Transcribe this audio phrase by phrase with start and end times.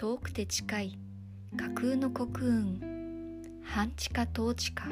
[0.00, 0.98] 遠くて近い
[1.58, 4.84] 架空の国運半地下統治下。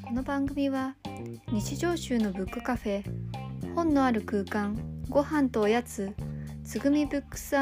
[0.00, 0.96] この番組は
[1.52, 3.04] 日常集のブックカフェ
[3.74, 4.78] 本のある空間
[5.10, 6.14] ご飯とおやつ
[6.64, 7.56] つぐみブックスコ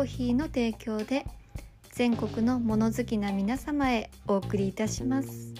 [0.00, 1.24] ーヒーの提供で
[1.96, 5.54] 全国の物好きな皆様へお送りいたします。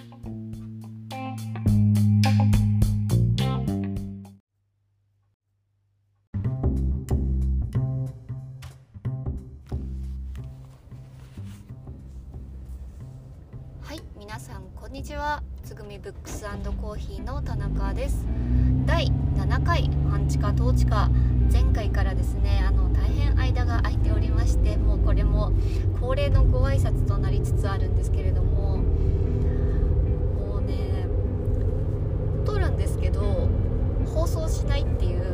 [13.81, 15.41] はい、皆さんこんにちは。
[15.63, 18.27] つぐみブックスコーヒーの田中です。
[18.87, 21.09] 第7回ア半地下統治下
[21.53, 25.53] 前回からですねあの変間が空いておりましてもうこれも
[26.01, 31.07] 恒例のご挨拶となりつつあるんですけれどももうね
[32.45, 33.49] 撮るんですけど
[34.07, 35.25] 放送しないっていう。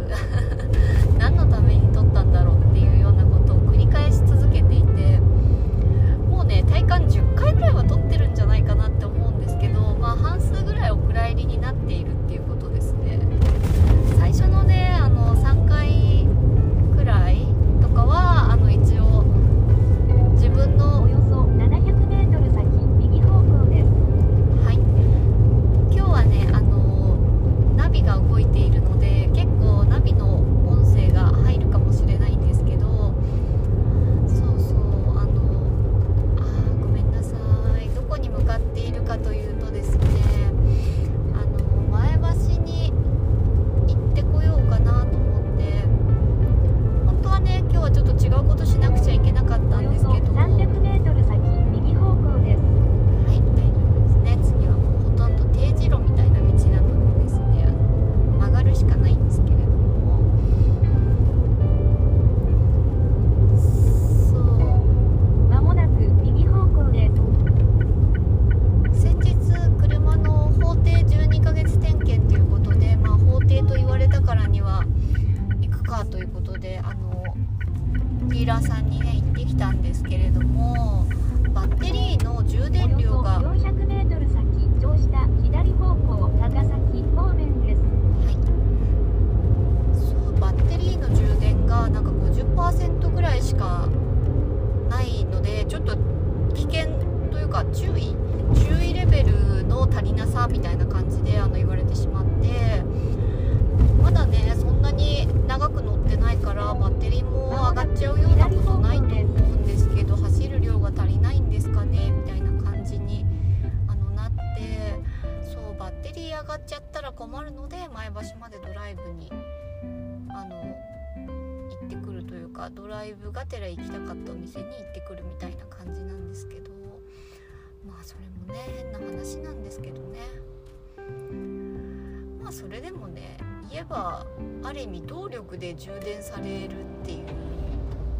[134.81, 137.19] る意味動力で充電されるっていう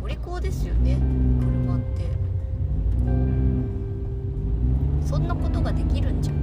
[0.03, 0.99] お利口ですよね
[1.41, 2.03] 車って。
[2.03, 3.13] こ
[5.05, 6.33] うそんなことができるんじゃ。
[6.35, 6.40] ん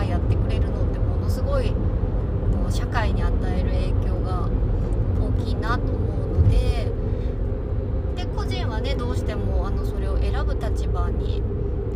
[0.00, 1.76] がやってくれるのってものすごいこ
[2.68, 4.48] う社会に与える影響が
[5.20, 6.90] 大きいなと思うので
[8.16, 11.42] で個人はねどうしてもあのそれを選ぶ立場に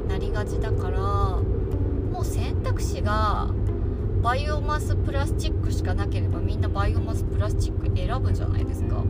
[0.09, 3.49] なりがちだからもう選択肢が
[4.23, 9.03] バイオマスプラスチックしかなければみんなバイオマスプラスチック選ぶじゃないですか。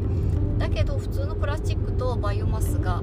[0.58, 3.02] だけど普通のプラスチックとバイオマスが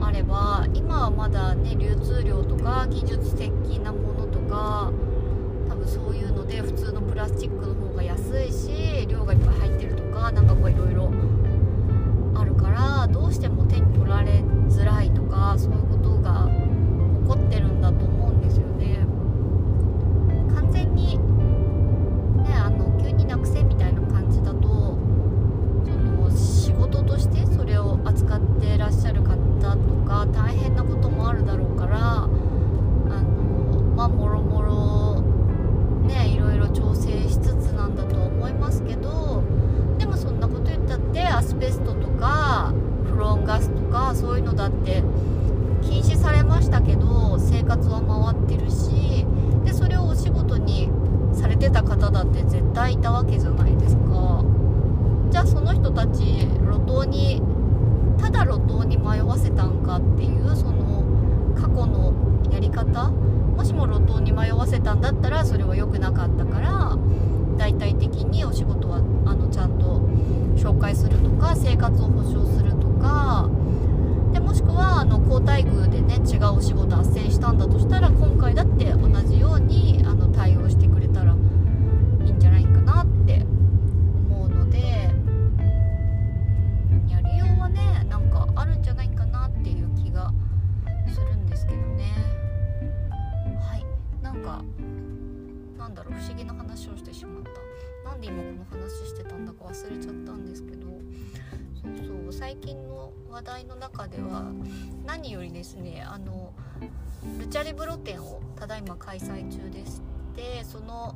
[0.00, 4.11] あれば今はまだね流通量とか技術的なもの
[4.52, 4.92] か
[5.68, 11.10] 多分そういうので普通のプラスチックの方が安いし量がいっぱい入ってるとかなんかこういろいろ
[12.34, 16.48] あるからどうしても手に取られづらいとかそういうことが
[17.22, 17.71] 起こってる
[44.14, 45.02] スとかそういうのだって
[45.82, 49.26] 禁止されましたけど生活は回ってるし
[49.64, 50.90] でそれをお仕事に
[51.32, 54.44] されてた方だって絶対いたわけじゃないですか。
[55.30, 57.42] じゃあその人たち路頭に
[58.18, 61.04] ただ路頭に迷わせたんかっていうその
[61.56, 62.12] 過去の
[62.52, 63.10] やり方。
[63.56, 66.96] もしも路頭に迷わせたんだったらそれは良くなかったから
[67.58, 70.00] 大々的にお仕事はあのちゃんと
[70.56, 73.48] 紹介するとか生活を保障するとか
[74.42, 83.44] もしくはあの交代遇でね違うお仕事斡旋したんだとしたら今回だって同じようにあの対応してくれたらいいんじゃないかなって
[84.30, 84.78] 思うので
[87.08, 90.32] やりようはねなんかあるんじゃないかなっていう気が
[91.12, 92.12] するんですけどね。
[93.60, 93.86] はい。
[94.22, 94.62] なんか
[95.78, 98.10] なんだろう不思議な話をしてしまった。
[98.10, 100.81] なんで今この話してたんだか忘れちゃったんですけど。
[102.42, 104.50] 最近の話題の中では
[105.06, 106.52] 何よりですねあの
[107.38, 110.00] ルチャリブロ展をただいま開催中でし
[110.34, 111.14] てその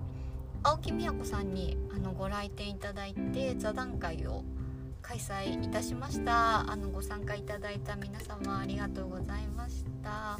[0.62, 4.44] 青木美也子さんにあのご来店いただいて座談会を
[5.02, 6.70] 開催いたしました。
[6.70, 10.38] あのご参加いただいた皆様ありがとうございました。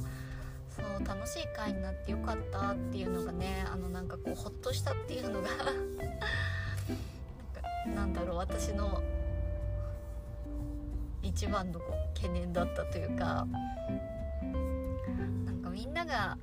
[1.01, 5.67] の楽しい会になってよかったっていうのがねあのなんかこうほっとしたっていうのが なん
[7.53, 9.03] かなんだろう私の
[11.37, 11.79] 一番の
[12.15, 13.47] 懸念だったというか
[15.45, 16.39] なんかみんなが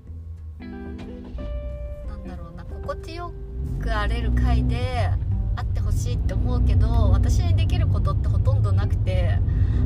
[0.59, 3.33] なんだろうな心地よ
[3.81, 5.09] く荒れる会で
[5.55, 9.39] あってほしいって思うけど私にできることってほとんどなくて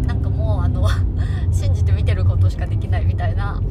[0.06, 0.86] なんかもうあの
[1.54, 3.62] 信じて見てることしかできないみたいな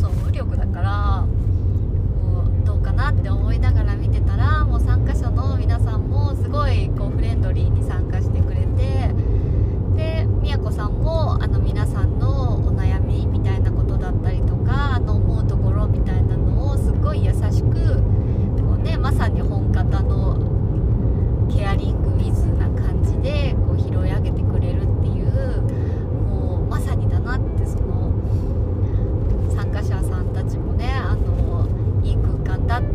[0.00, 1.24] そう無力だから
[2.64, 9.13] どうかなって思いながら見てたらもう参加者の皆さんもすごいこうフレンドリーに参加してくれて
[9.96, 18.02] でみやこさんもあの皆さんのお悩みみたいなことだったりとかあの思うところみたいなのをすごい優しく
[18.62, 25.62] こう、ね、まさに本方のケアリングウィズな感じでこう拾い上げてくれるっていう
[26.30, 28.12] もうまさにだなってその
[29.54, 31.68] 参加者さんたちもねあの
[32.02, 32.93] いい空間だって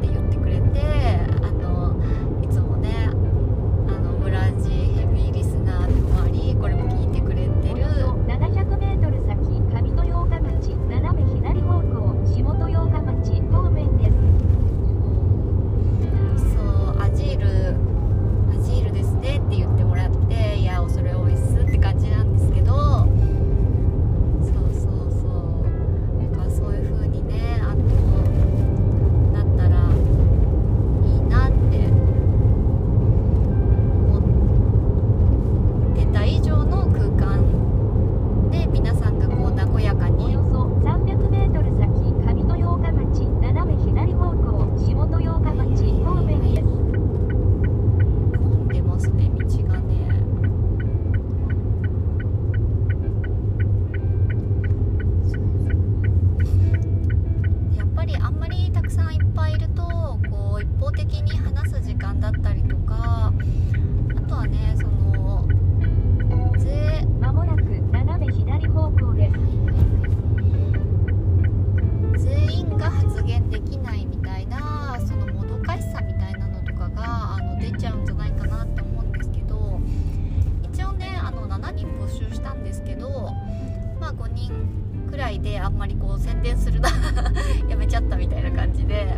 [86.19, 86.89] 宣伝するな。
[87.69, 89.17] やめちゃったみたいな感じで。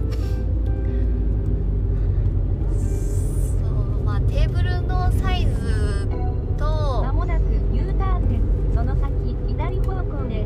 [3.61, 6.07] そうまあテーブルのサイズ
[6.57, 7.43] とまもなく
[7.73, 8.75] U ターンです。
[8.75, 10.45] その先左方向で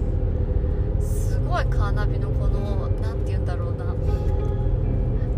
[0.99, 1.31] す。
[1.31, 3.85] すごいカーナビのこの何て言うんだろうな。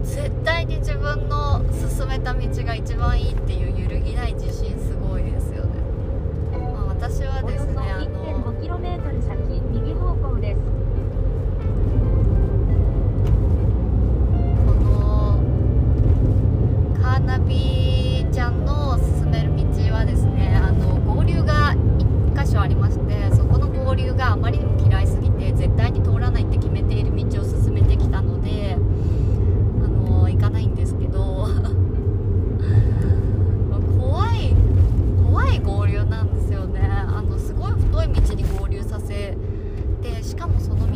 [0.04, 3.36] 絶対に自分の進めた道が一番いい
[40.38, 40.87] しかもその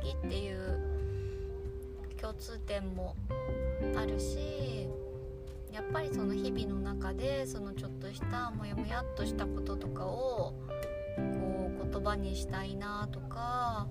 [0.00, 0.80] 好きっていう
[2.20, 3.16] 共通点も
[3.96, 4.88] あるし
[5.72, 10.54] やっぱりその日々の中でそのちょっとしたモヤモヤっとしたこととかを
[11.16, 13.86] こう言葉にしたいなとか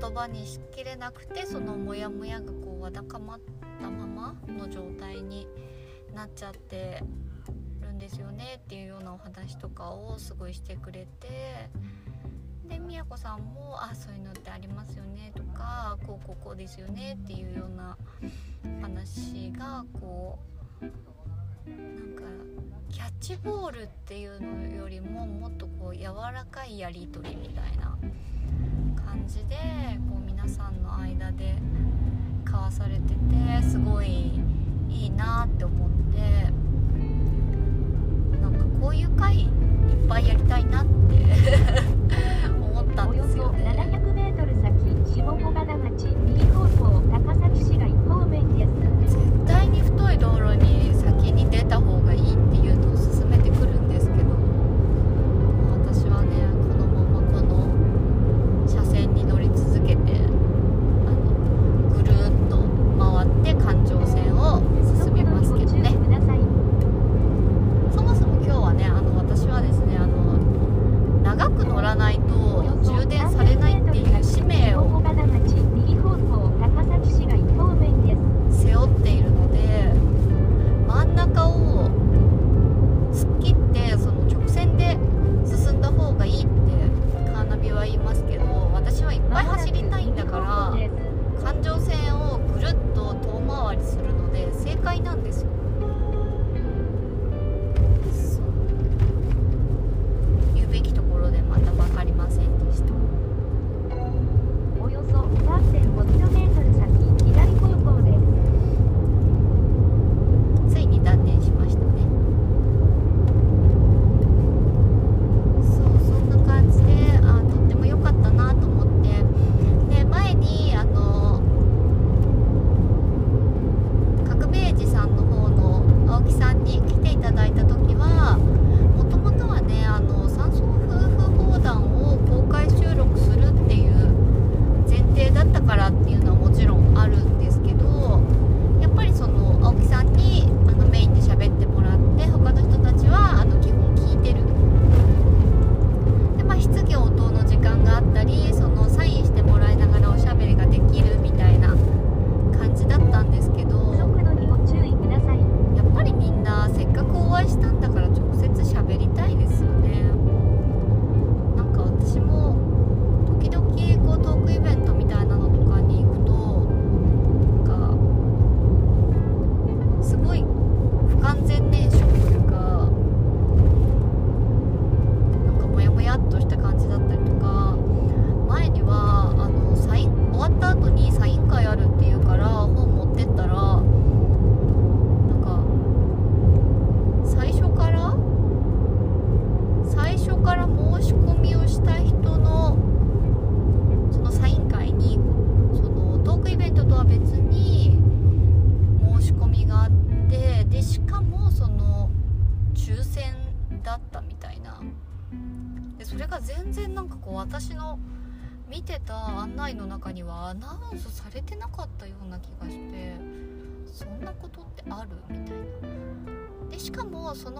[0.00, 3.40] 言葉にしきれなくてそのモヤモヤがこうわだかまっ
[3.80, 5.46] たままの状態に
[6.14, 7.02] なっちゃって
[7.80, 11.68] るんですよねっていうようなお話とかをすごいしてくれて
[12.70, 17.98] でみやさんも「あそういうのってありますよね」とか「こうこうこうですよね」っていうような
[18.80, 20.38] 話がこ
[20.80, 20.90] うなん
[22.14, 22.22] か
[22.88, 27.98] キャッチボールっていうのよりももっとこう柔らかいやり取りみたいな
[28.96, 29.56] 感じで
[30.08, 31.56] こう皆さんの間で
[32.44, 34.40] 交わされててすごい
[34.88, 36.50] いいなって思って
[38.40, 39.48] なんかこういう回いっ
[40.08, 40.90] ぱいやりたいなって
[43.02, 43.90] ったんですよね。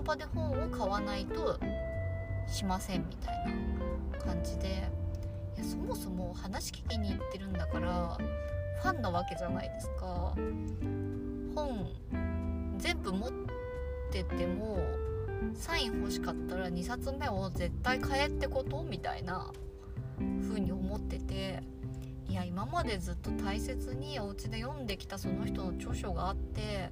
[0.01, 1.61] の場で本を買わないと
[2.49, 3.45] しませんみたい
[4.17, 4.69] な感じで
[5.57, 8.17] いやそもそも話聞きに行ってるんだから
[8.83, 10.35] ファンなわけじゃないですか。
[11.55, 11.87] 本
[12.79, 13.31] 全部持っ
[14.11, 14.79] てても
[15.53, 18.83] サイン欲しかったら2冊目を絶対買えってこと？
[18.83, 19.53] みたいな
[20.49, 21.63] 風に思ってて
[22.27, 26.89] いや今までずっと大切にお家で読んできたその人の著書があって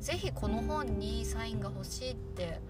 [0.00, 2.60] 是非この本にサインが欲しいって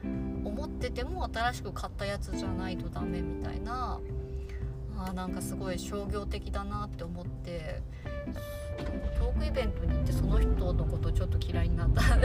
[0.45, 3.99] 思ってても新しく買ったやつじゃないとダメみたいな。
[5.01, 7.83] あなんかすごい商業的だなって思って。
[9.19, 12.03] トークイベントに行ってその人のことちょっと嫌いになった。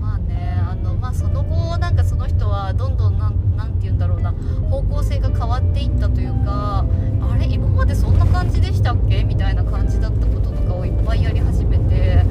[0.00, 3.32] まあねあのまあその後なんかその人はどんどん何
[3.74, 4.32] て言うんだろうな。
[4.70, 6.84] 方向性が変わっていったというか
[7.30, 9.22] あれ今までそんな感じでしたっけ？
[9.24, 12.24] みたいな感じだったこととかをいっぱいやり始めて。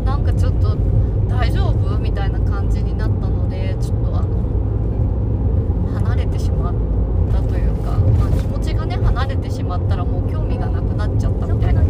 [0.00, 0.76] なんかちょっと
[1.28, 4.38] 大丈夫みたいな感じになったのでちょっとあの
[5.94, 6.74] 離れてしまっ
[7.32, 11.87] たというか、まあ、気持ちがね離れてしまったらもう興味がなくなっちゃったみたいな。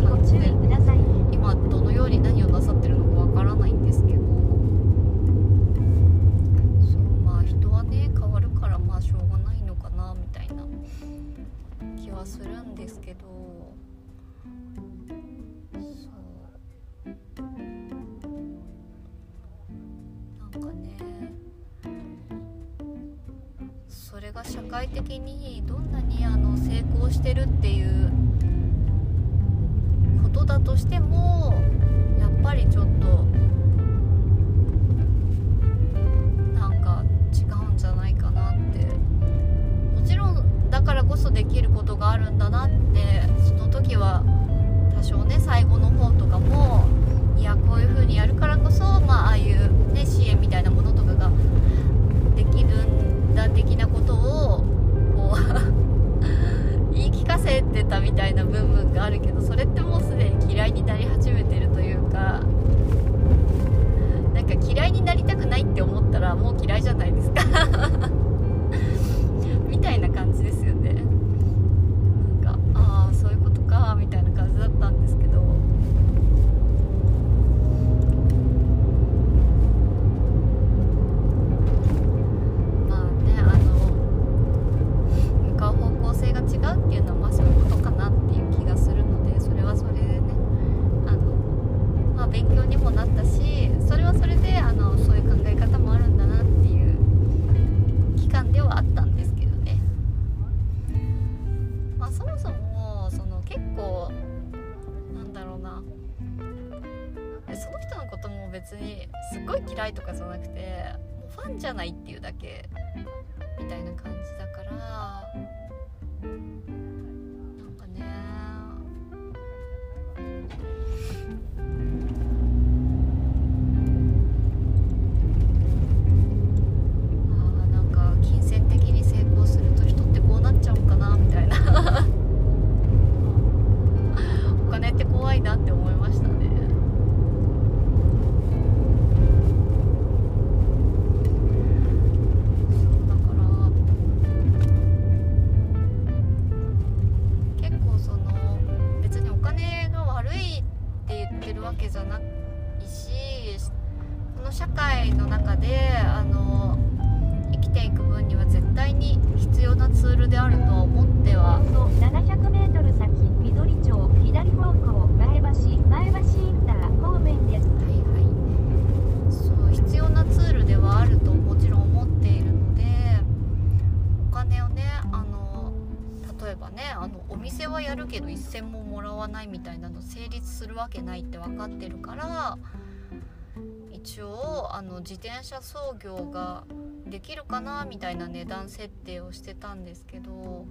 [184.79, 186.63] あの自転車操業が
[187.05, 190.67] できるかなみたいな値段設定をしてたんですけども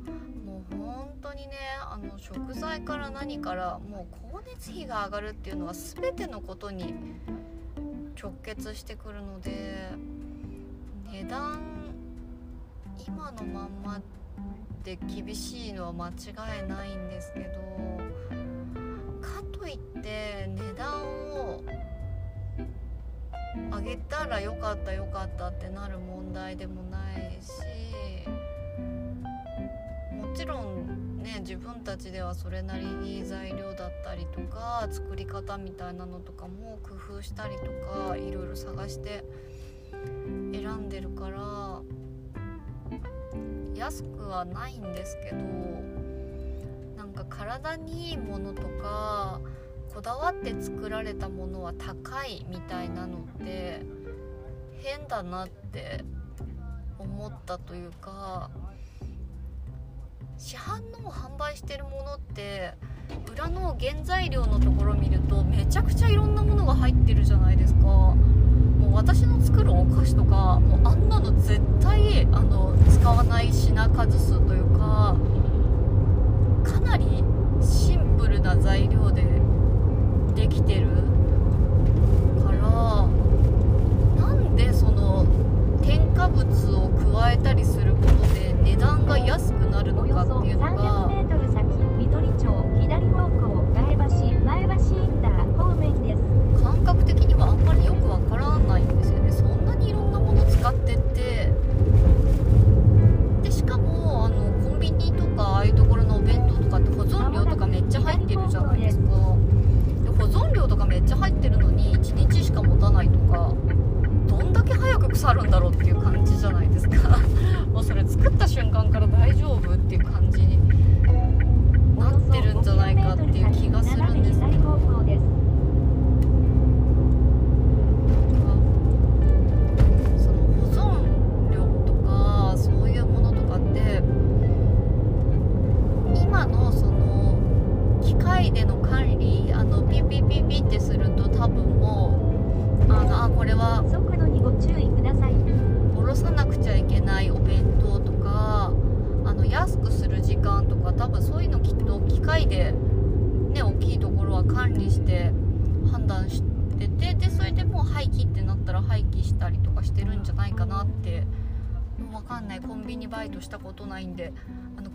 [0.72, 6.94] う本当にねあの食材から何からもう光熱費が上がるっていうのは全てのことに
[8.18, 9.90] 直結してくるので
[11.12, 11.60] 値段
[13.06, 14.02] 今のまんま
[14.86, 17.46] で厳しいのは間違いないんですけど
[19.20, 21.62] かといって値段を
[23.72, 27.50] あげたらよかったよかったってなる問題でもないし
[30.16, 37.64] もちろんね自分たちではそれなりに材料だったりとか作り方みたいなのとかも工夫したりと
[38.08, 39.24] かいろいろ探して
[40.54, 41.82] 選んでるから
[43.76, 45.38] 安くはないんですけど
[46.98, 49.40] なんか体にいいものとか
[49.98, 53.82] こだわって作られたものは高いみたいなのって
[54.84, 56.04] 変だなって
[57.00, 58.52] 思ったというか
[60.38, 62.76] 市販の販売してるものって
[63.34, 67.80] 裏の原材料のところ見るとめちゃくちゃいろんなものが入ってるじゃないですか。
[67.80, 68.16] も
[68.90, 75.16] う私の作るお菓子とかもうあんなの絶対あの使わない品数数というか
[76.64, 77.24] かなり
[77.64, 79.37] シンプルな材料で
[80.48, 80.88] できてる
[82.44, 83.08] から
[84.26, 85.26] なんでその
[85.84, 91.37] 添加物を加えたりすることで値段が安くなるのかっていうのが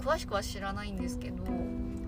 [0.02, 1.44] 詳しくは知らないんですけど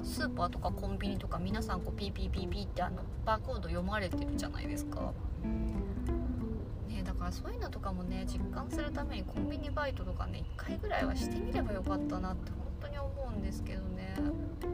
[0.02, 5.12] スーパーとかコンビニとか皆さんこうピーピーピーピーってあのバーコード読まれてるじゃないですか。
[6.88, 14.14] ね、だからそういうのとかもね実感するためにコンビニバイトとかね1回ぐらいはしてみればよかったなって本当に思うんですけどね、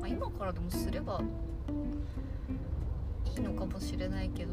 [0.01, 1.21] まあ、今からでもすれば
[3.37, 4.53] いいのかもしれないけど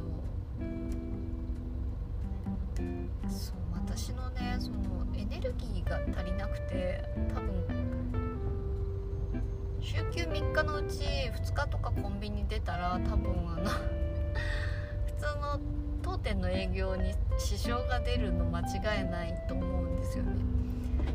[3.29, 4.77] そう私のねその
[5.17, 7.03] エネルギーが足りなくて
[7.33, 8.26] 多分
[9.87, 13.69] 週休3日のうち2日とかコンビニ出たら多分あの
[15.07, 15.59] 普通の
[16.01, 20.31] 当店の営業に支障が出るの間違いないと思うんですよね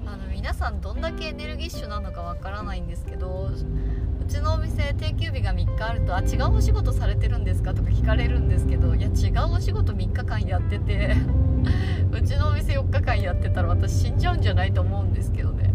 [0.06, 11.14] あの皆さんどんだけエネルギッシュなのかわからないんですけどうちのお店定休日が3日あると「あ違うお仕事されてるんですか?」とか聞かれるんですけどいや違うお仕事3日間やってて
[12.10, 15.70] うちのお店4日間やってたら私死んじゃうんじゃないと思うんですけどね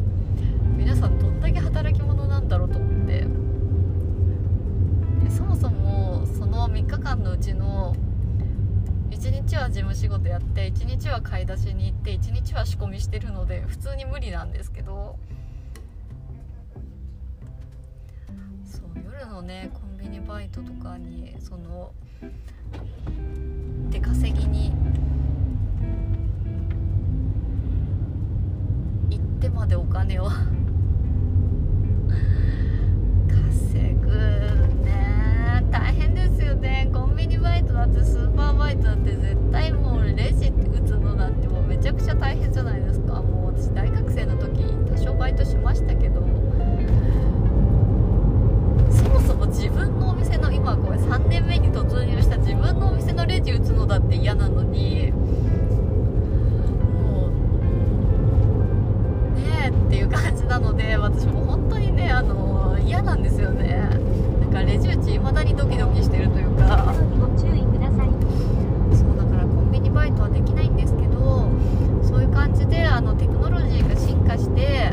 [0.76, 1.27] 皆さん
[7.08, 7.96] 間のうちの
[9.12, 15.18] 1日は事務仕事やって1日は買い出しに行って1日は仕込みしてるので普通に無理なんですけど。
[18.66, 21.94] そう夜のねコンビニバイトとかにその
[23.90, 24.74] 出稼ぎに
[29.10, 30.28] 行ってまでお金を
[33.30, 34.10] 稼ぐ
[34.84, 35.64] ね。
[35.72, 36.17] 大変です
[36.48, 36.90] よね。
[36.94, 43.22] コンビニバイトだってスーパーバイトだって絶対もうレジ打つのだってもうめちゃくちゃ大変じゃないですか。
[43.22, 46.22] もう私大学生の時多少バイトしましたけど。
[48.90, 55.12] そもそも自分のお店の今これ3年目に突入した自分のお店のレジ打つのだって嫌なのに。
[55.12, 55.18] も
[57.28, 57.32] う
[59.36, 64.07] ねえっていう感じなので私も本当にねあの嫌なんですよね。
[64.52, 66.86] なんかレジ打ち未だにドキドキしてるというか。
[66.88, 68.10] 道路にご注意ください。
[68.96, 71.50] そうだからコンビニバイトはできないんですけど
[72.02, 74.92] そういう感じであのテクノロジーが進化して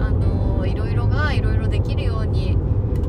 [0.00, 2.56] あのいろいろがいろいろできるように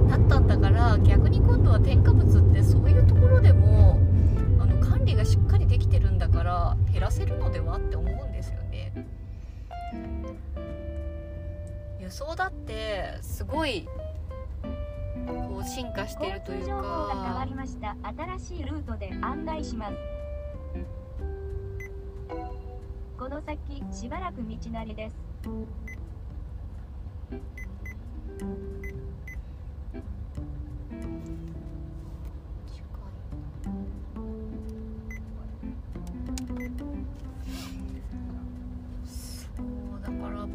[0.10, 3.99] なったんだから逆に今度は添加物ってそういうところでも
[4.60, 8.91] あの管理がしっかりできてるんだから減らせるのではって思うんですよね。
[11.99, 14.02] 輸送だってすごいこ
[15.63, 17.95] う進化しているという交通情報が変わかりました
[18.38, 19.95] 新しいルートで案内します。
[23.17, 25.15] この先しばらく道なりです。
[25.43, 25.65] そう
[40.02, 40.45] だから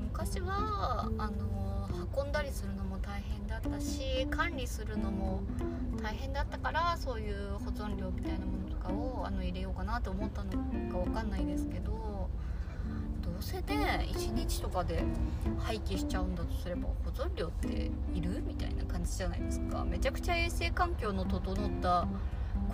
[0.00, 1.57] 昔はあの
[2.18, 5.40] 運んだりするのも大変だったし管理するのも
[6.02, 10.50] 大変だったからそういう保存料みたいなものとかをあの入れようかなと思ったの
[10.90, 12.28] かわかんないですけど
[13.22, 15.04] どうせね1日とかで
[15.60, 19.84] 廃棄しちゃうんだとすれば保存料っているみたいな感じじゃないですか。
[19.84, 22.06] めちゃくちゃ衛生環境の整った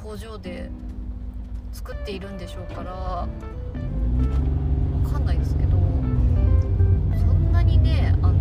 [0.02, 0.70] 工場で
[1.72, 3.28] 作っているんでしょうからわ
[5.12, 5.76] かんないですけどそ
[7.32, 8.34] んなにねあの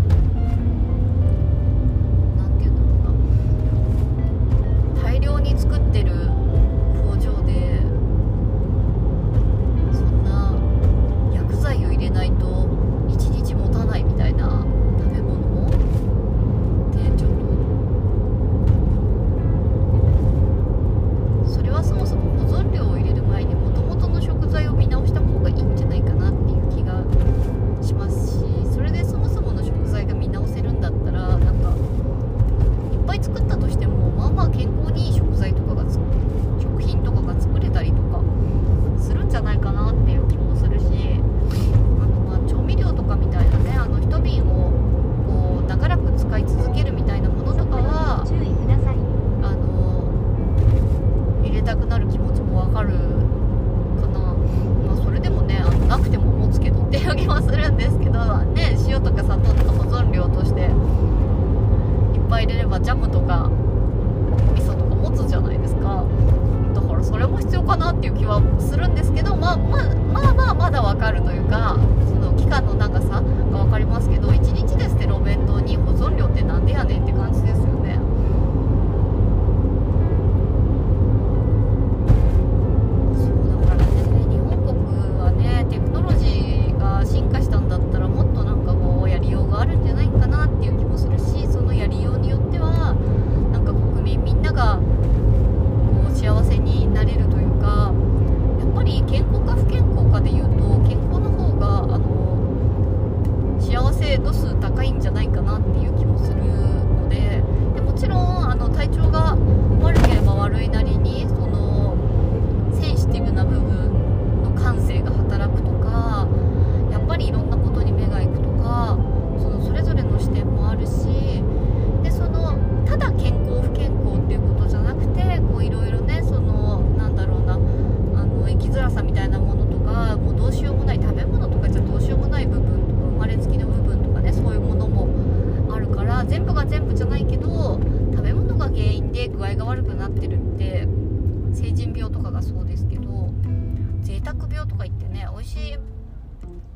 [145.24, 145.78] ね美味しい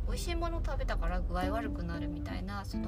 [0.07, 2.87] 美味しいもの食べたから具合悪くなるみたいなその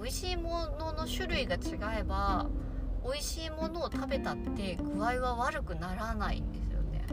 [0.00, 2.46] 美味しいものの種類が違えば
[3.04, 7.04] 美味しいものを食べたって具合は悪くならないんですよね。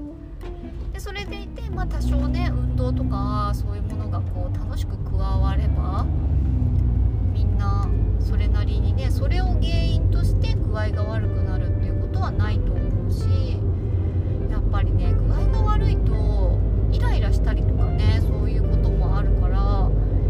[0.91, 6.05] でそれでいて、まあ、多少ね運動とかそういうものがこう楽しく加われば
[7.31, 7.87] みんな
[8.19, 13.59] それなりにねそれを原因として具合が悪くなるっていうことはないと思うし
[14.49, 16.56] やっぱりね具合が悪いと
[16.91, 19.89] イライラしたりとかねそういうこともあるから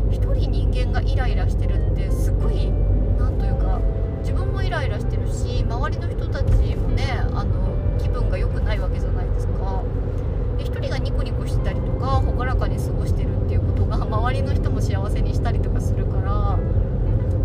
[0.09, 2.71] 一人人間がイライラしてるってすごい
[3.17, 3.79] なんというか
[4.19, 9.83] 自分もイライラしてるし周りの人たちもねあの気分が良くないわけじゃないですか。
[10.57, 16.57] で一人がニコニコしてたりとか朗らかに過ごしてるっていうことが周りの人も幸せにしたりとかするから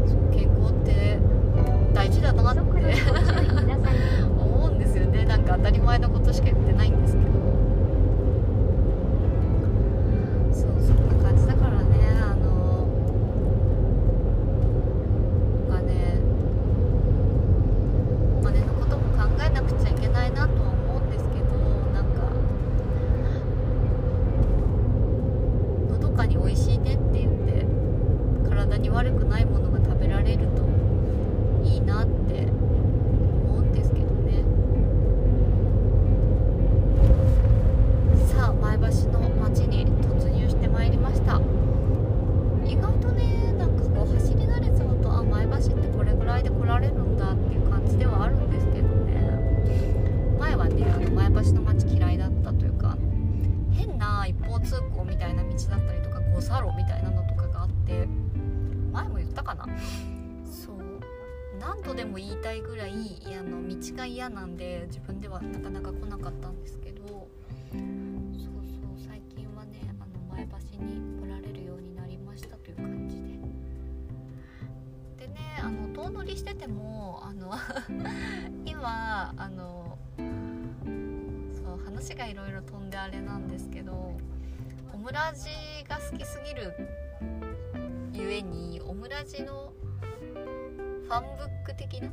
[0.07, 1.19] そう健康って
[1.93, 2.63] 大事だなって。
[4.39, 7.32] 思うんですよねなんか当たり前のことしか言ってないんですけど
[11.47, 11.72] そ
[83.03, 84.17] あれなんですけど
[84.95, 85.49] オムラジ
[85.89, 86.73] が好きすぎる
[88.13, 89.73] ゆえにオムラジの
[91.05, 92.09] ファンブック的な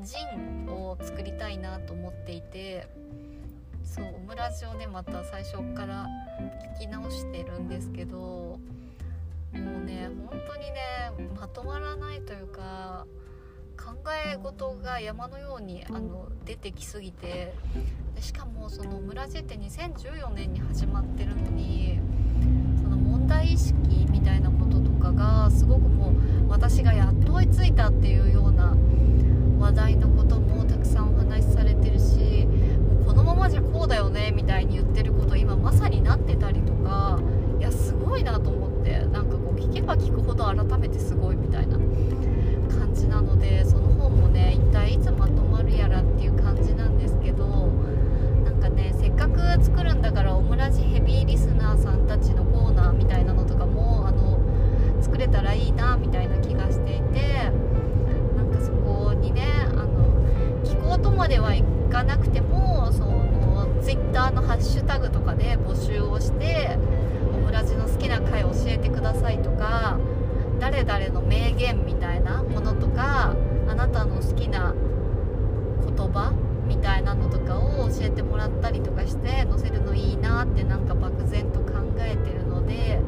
[0.00, 2.88] ジンを作りたいなと思っていて
[3.84, 6.06] そうオムラジをねまた最初から
[6.78, 8.58] 聞き直してるんですけども
[9.52, 13.04] うね本当にねまとまらないというか
[13.80, 13.94] 考
[14.30, 17.54] え事が山のようにあの出てきすぎて
[18.14, 21.98] でしかもそのオムラジって2014年に始まってるのに
[22.82, 28.76] その問題意識みたいなこととかがすごくもう私がやっと追いついたっていうような
[29.58, 37.18] 話題のこともたくさんお話しされてるしもうこのままじゃこうだよねみたいに言ってること今まさになってたりとか
[37.58, 41.78] いやすごいなと思ってなんかこう聞けば聞くほど改めてすごいみたいな。
[41.78, 42.19] 感
[43.00, 54.38] じなのでその本もね一体いつまとまるやらっていう感じなんですけどなんかねせっかく作るんだからオムラジヘビーリスナーさんたちのコーナーみたいなのとかもあの
[55.00, 57.50] 作れたらいいなみたいな気がしていて
[58.36, 66.76] なんかそこにねあの聞こうとまではいかなくてもそのツイッターのハッシュタグとかで募集をして
[67.34, 68.89] オムラジの好きな回教えて
[70.70, 73.34] 誰々の名言みたいなものとか
[73.68, 74.72] あなたの好きな
[75.84, 76.32] 言葉
[76.68, 83.00] みたいなのとかを教えてもらったりとかして載せるのいいなってなんか漠然と考えてるので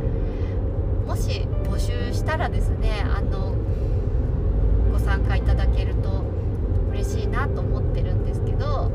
[1.06, 3.54] もし募集したらですねあの
[4.90, 6.24] ご参加いただけると
[6.90, 8.90] 嬉しいなと思ってるんですけど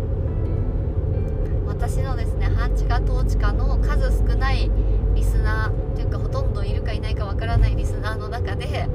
[1.67, 4.69] 私のですね半地下統治下の数少ない
[5.17, 8.87] リスナーというかほとんどいるかいないかわからないリスナーの中で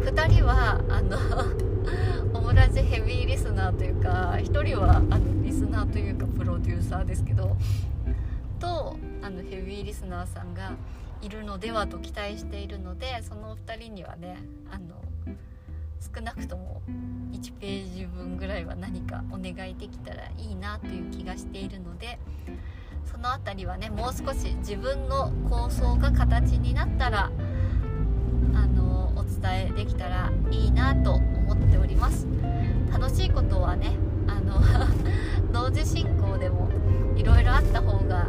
[0.00, 1.18] 2人はあの
[2.32, 7.58] オムラジヘビーリスナーというか1人はあのリスナーというかプロデューサーですけど
[8.58, 10.72] とあのヘビーリスナーさんが
[11.20, 14.38] いるのではと期待しているのでその2人にはね
[14.72, 14.94] あの
[16.00, 16.80] 少なくとも
[17.32, 22.18] 1ページ分ぐらいは何かお願いできたらいいなという気がしているので
[23.10, 27.30] その辺りはねもう少し自分の構想が形になったら
[28.54, 32.26] あのお伝えできたらいいなと思っております。
[32.92, 33.96] 楽しいことはね
[34.26, 34.60] あの
[35.52, 36.68] 同時進行でも
[37.16, 38.28] いろいろあった方が